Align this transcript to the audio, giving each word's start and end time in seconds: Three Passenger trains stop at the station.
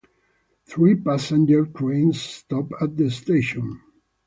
Three 0.65 0.95
Passenger 0.95 1.67
trains 1.67 2.19
stop 2.19 2.71
at 2.81 2.97
the 2.97 3.11
station. 3.11 3.81